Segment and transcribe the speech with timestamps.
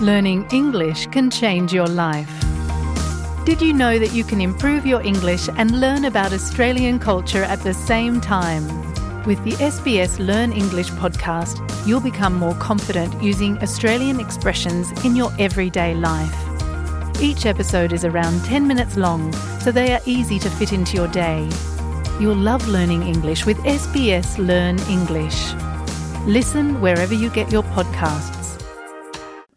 [0.00, 2.32] Learning English can change your life.
[3.44, 7.60] Did you know that you can improve your English and learn about Australian culture at
[7.60, 8.64] the same time?
[9.24, 15.32] With the SBS Learn English podcast, you'll become more confident using Australian expressions in your
[15.38, 16.34] everyday life.
[17.20, 19.30] Each episode is around 10 minutes long,
[19.60, 21.46] so they are easy to fit into your day.
[22.18, 25.52] You'll love learning English with SBS Learn English.
[26.26, 28.39] Listen wherever you get your podcasts.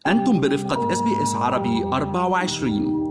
[0.07, 3.03] أنتم برفقة SBS عربي 24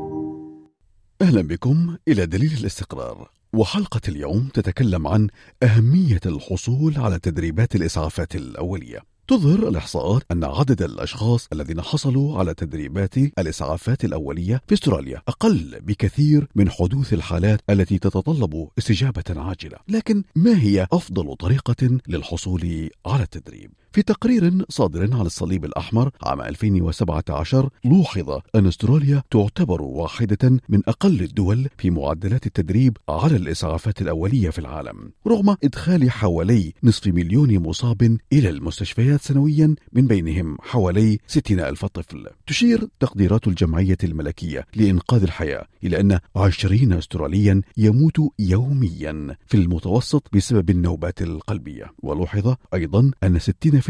[1.23, 3.31] أهلا بكم إلى دليل الاستقرار.
[3.53, 5.29] وحلقة اليوم تتكلم عن
[5.63, 8.99] أهمية الحصول على تدريبات الإسعافات الأولية.
[9.29, 16.49] تظهر الإحصاءات أن عدد الأشخاص الذين حصلوا على تدريبات الإسعافات الأولية في أستراليا أقل بكثير
[16.55, 19.79] من حدوث الحالات التي تتطلب استجابة عاجلة.
[19.89, 26.41] لكن ما هي أفضل طريقة للحصول على التدريب؟ في تقرير صادر عن الصليب الأحمر عام
[26.41, 34.51] 2017 لوحظ أن أستراليا تعتبر واحدة من أقل الدول في معدلات التدريب على الإسعافات الأولية
[34.51, 41.61] في العالم رغم إدخال حوالي نصف مليون مصاب إلى المستشفيات سنويا من بينهم حوالي 60
[41.61, 42.27] ألف طفل.
[42.47, 50.71] تشير تقديرات الجمعية الملكية لإنقاذ الحياة إلى أن 20 استراليا يموت يوميا في المتوسط بسبب
[50.71, 53.82] النوبات القلبية ولوحظ أيضا أن 60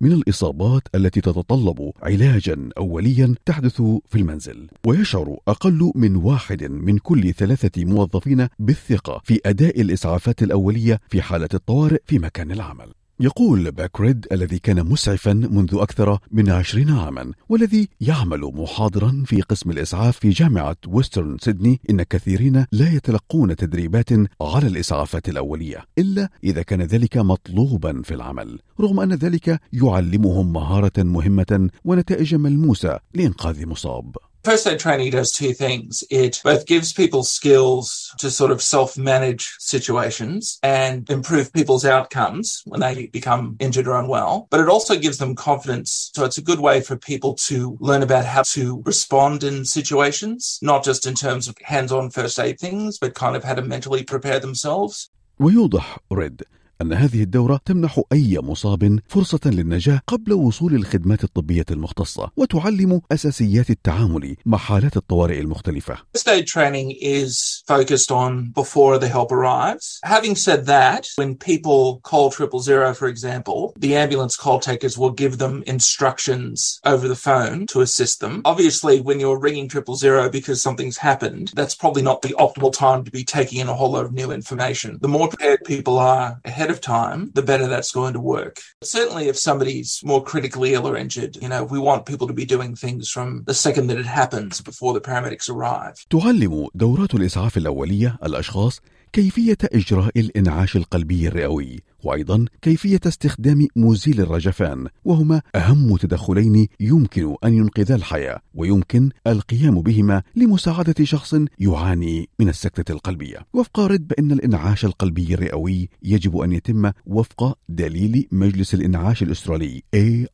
[0.00, 4.68] من الإصابات التي تتطلب علاجا أوليا تحدث في المنزل.
[4.86, 11.48] ويشعر أقل من واحد من كل ثلاثة موظفين بالثقة في أداء الإسعافات الأولية في حالة
[11.54, 12.97] الطوارئ في مكان العمل.
[13.20, 19.70] يقول باكريد الذي كان مسعفا منذ أكثر من عشرين عاما والذي يعمل محاضرا في قسم
[19.70, 26.62] الإسعاف في جامعة ويسترن سيدني إن كثيرين لا يتلقون تدريبات على الإسعافات الأولية إلا إذا
[26.62, 34.16] كان ذلك مطلوبا في العمل رغم أن ذلك يعلمهم مهارة مهمة ونتائج ملموسة لإنقاذ مصاب.
[34.43, 36.03] First aid training does two things.
[36.09, 42.61] It both gives people skills to sort of self manage situations and improve people's outcomes
[42.65, 46.11] when they become injured or unwell, but it also gives them confidence.
[46.13, 50.59] So it's a good way for people to learn about how to respond in situations,
[50.61, 53.61] not just in terms of hands on first aid things, but kind of how to
[53.61, 55.09] mentally prepare themselves.
[55.39, 56.41] ويوضح ريد
[56.82, 63.70] أن هذه الدورة تمنح أي مصاب فرصة للنجاة قبل وصول الخدمات الطبية المختصة وتعلم أساسيات
[63.70, 65.96] التعامل مع حالات الطوارئ المختلفة.
[66.16, 69.98] First aid training is focused on before the help arrives.
[70.04, 75.10] Having said that, when people call triple zero, for example, the ambulance call takers will
[75.10, 78.40] give them instructions over the phone to assist them.
[78.44, 83.02] Obviously, when you're ringing triple zero because something's happened, that's probably not the optimal time
[83.04, 84.98] to be taking in a whole lot of new information.
[85.00, 88.56] The more prepared people are ahead of time, the better that's going to work.
[88.82, 92.44] Certainly, if somebody's more critically ill or injured, you know, we want people to be
[92.44, 95.94] doing things from the second that it happens before the paramedics arrive.
[96.10, 98.80] تعلم دورات الإسعاف الأولية الأشخاص
[99.12, 107.54] كيفية إجراء الإنعاش القلبي الرئوي وأيضا كيفية استخدام مزيل الرجفان وهما أهم تدخلين يمكن أن
[107.54, 113.38] ينقذا الحياة ويمكن القيام بهما لمساعدة شخص يعاني من السكتة القلبية.
[113.52, 119.82] وفق رد بأن الإنعاش القلبي الرئوي يجب أن يتم وفق دليل مجلس الإنعاش الأسترالي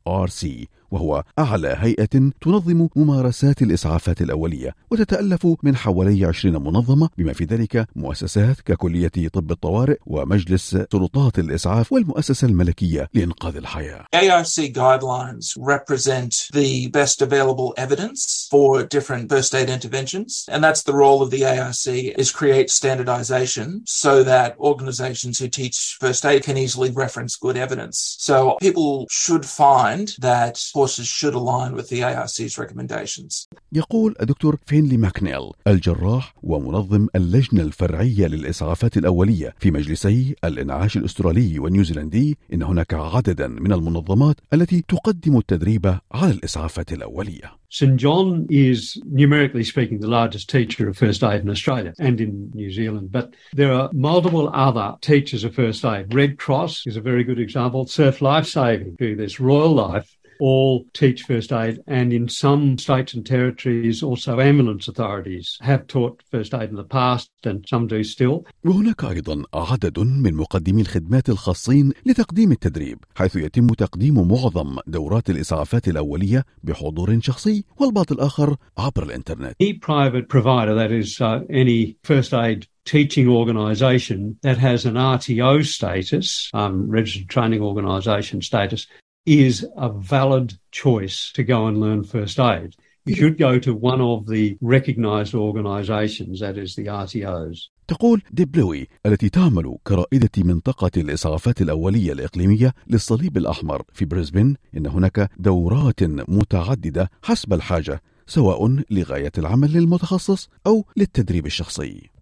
[0.08, 0.46] ARC
[0.91, 7.88] وهو أعلى هيئة تنظم ممارسات الإسعافات الأولية وتتألف من حوالي 20 منظمة بما في ذلك
[7.96, 14.06] مؤسسات ككلية طب الطوارئ ومجلس سلطات الإسعاف والمؤسسة الملكية لإنقاذ الحياة.
[14.12, 20.97] ARC guidelines represent the best available evidence for different first aid interventions, and that's the
[21.03, 21.87] role of the ARC
[22.22, 23.69] is create standardization
[24.03, 27.97] so that organizations who teach first aid can easily reference good evidence.
[28.28, 28.93] So people
[29.25, 33.47] should find that courses should align with the ARC's recommendations.
[33.72, 42.37] يقول الدكتور فينلي ماكنيل الجراح ومنظم اللجنة الفرعية للإسعافات الأولية في مجلسي الإنعاش الأسترالي والنيوزيلندي
[42.53, 47.64] إن هناك عددا من المنظمات التي تقدم التدريب على الإسعافات الأولية.
[47.69, 52.50] St John is, numerically speaking, the largest teacher of first aid in Australia and in
[52.55, 53.11] New Zealand.
[53.11, 56.14] But there are multiple other teachers of first aid.
[56.14, 57.87] Red Cross is a very good example.
[57.87, 63.25] Surf Life Saving, there's Royal Life, all teach first aid, and in some states and
[63.25, 68.45] territories, also ambulance authorities have taught first aid in the past, and some do still.
[68.63, 75.88] وهناك أيضا عدد من مقدمي الخدمات الخاصين لتقديم التدريب حيث يتم تقديم معظم دورات الإسعافات
[75.88, 82.33] الأولية بحضور شخصي والبعض الآخر عبر الإنترنت Any private provider, that is, uh, any first
[82.33, 88.88] aid teaching organisation that has an RTO status, um, registered training organisation status,
[89.26, 92.76] is a valid choice to go and learn first aid.
[93.06, 97.71] You should go to one of the recognized organizations, that is the RTOs.
[97.88, 105.31] تقول ديبلوي التي تعمل كرائدة منطقة الإسعافات الأولية الإقليمية للصليب الأحمر في بريسبن إن هناك
[105.38, 112.13] دورات متعددة حسب الحاجة سواء لغاية العمل للمتخصص أو للتدريب الشخصي.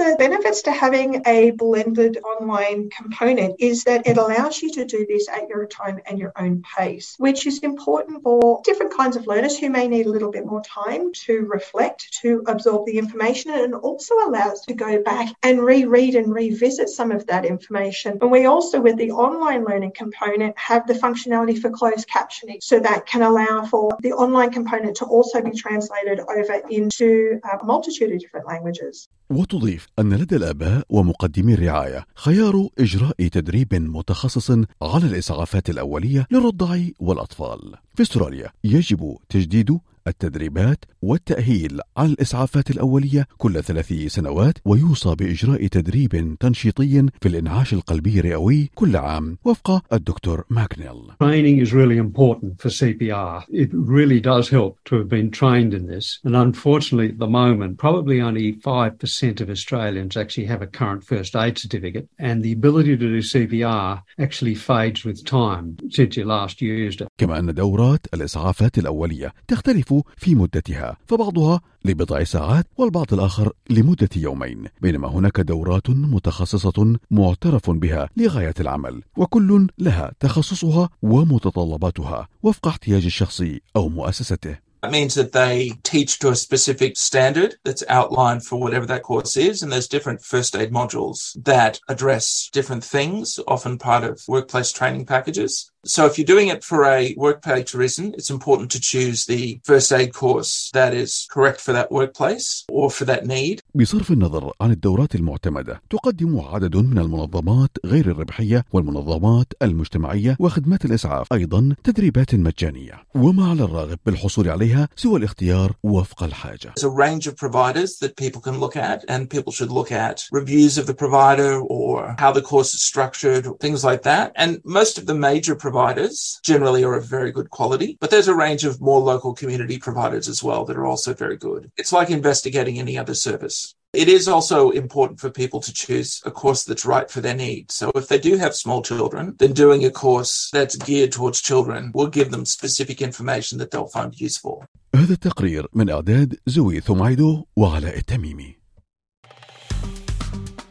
[0.00, 5.04] The benefits to having a blended online component is that it allows you to do
[5.06, 9.26] this at your time and your own pace, which is important for different kinds of
[9.26, 13.50] learners who may need a little bit more time to reflect, to absorb the information,
[13.50, 18.16] and also allows to go back and reread and revisit some of that information.
[18.22, 22.62] And we also, with the online learning component, have the functionality for closed captioning.
[22.62, 27.58] So that can allow for the online component to also be translated over into uh,
[27.60, 29.06] a multitude of different languages.
[29.30, 34.50] وتضيف أن لدى الآباء ومقدمي الرعاية خيار إجراء تدريب متخصص
[34.82, 37.74] على الإسعافات الأولية للرضع والأطفال.
[37.94, 46.36] في أستراليا يجب تجديد التدريبات والتأهيل على الإسعافات الأولية كل ثلاث سنوات ويوصى بإجراء تدريب
[46.40, 51.10] تنشيطي في الإنعاش القلبي الرئوي كل عام وفق الدكتور ماكنيل.
[51.22, 53.44] Training is really important for CPR.
[53.48, 56.18] It really does help to have been trained in this.
[56.24, 61.32] And unfortunately, at the moment, probably only 5% of Australians actually have a current first
[61.36, 62.06] aid certificate.
[62.18, 65.66] And the ability to do CPR actually fades with time
[65.96, 67.08] since you last used it.
[67.18, 74.64] كما أن دورات الإسعافات الأولية تختلف في مدتها فبعضها لبضع ساعات والبعض الآخر لمدة يومين
[74.80, 83.42] بينما هناك دورات متخصصة معترف بها لغاية العمل وكل لها تخصصها ومتطلباتها وفق احتياج الشخص
[83.76, 88.86] أو مؤسسته That means that they teach to a specific standard that's outlined for whatever
[88.86, 89.62] that course is.
[89.62, 95.04] And there's different first aid modules that address different things, often part of workplace training
[95.04, 95.70] packages.
[95.87, 99.89] So if you're doing it for a workplace reason, it's important to choose the first
[99.93, 103.61] aid course that is correct for that workplace or for that need.
[103.75, 111.33] بصرف النظر عن الدورات المعتمدة تقدم عدد من المنظمات غير الربحية والمنظمات المجتمعية وخدمات الإسعاف
[111.33, 117.27] أيضا تدريبات مجانية وما على الراغب بالحصول عليها سوى الاختيار وفق الحاجة There's a range
[117.27, 120.95] of providers that people can look at and people should look at reviews of the
[121.03, 124.31] provider or how the course is structured, things like that.
[124.35, 128.33] And most of the major providers generally are of very good quality, but there's a
[128.33, 131.69] range of more local community providers as well that are also very good.
[131.77, 133.75] It's like investigating any other service.
[133.93, 137.75] It is also important for people to choose a course that's right for their needs.
[137.75, 141.91] So if they do have small children, then doing a course that's geared towards children
[141.93, 144.65] will give them specific information that they'll find useful.
[144.95, 148.58] هذا التقرير من إعداد زوي ثمعيدو وعلاء التميمي